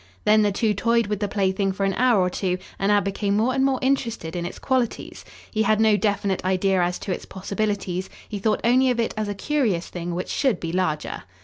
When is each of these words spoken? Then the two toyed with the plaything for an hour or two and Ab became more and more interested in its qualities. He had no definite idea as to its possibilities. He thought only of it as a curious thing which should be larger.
Then 0.25 0.41
the 0.41 0.51
two 0.51 0.73
toyed 0.73 1.05
with 1.05 1.19
the 1.19 1.27
plaything 1.27 1.71
for 1.71 1.83
an 1.85 1.93
hour 1.93 2.21
or 2.21 2.29
two 2.31 2.57
and 2.79 2.91
Ab 2.91 3.03
became 3.05 3.37
more 3.37 3.53
and 3.53 3.63
more 3.63 3.77
interested 3.83 4.35
in 4.35 4.47
its 4.47 4.57
qualities. 4.57 5.23
He 5.51 5.61
had 5.61 5.79
no 5.79 5.95
definite 5.95 6.43
idea 6.43 6.81
as 6.81 6.97
to 6.97 7.13
its 7.13 7.25
possibilities. 7.27 8.09
He 8.27 8.39
thought 8.39 8.61
only 8.63 8.89
of 8.89 8.99
it 8.99 9.13
as 9.15 9.27
a 9.27 9.35
curious 9.35 9.89
thing 9.89 10.15
which 10.15 10.29
should 10.31 10.59
be 10.59 10.71
larger. 10.71 11.21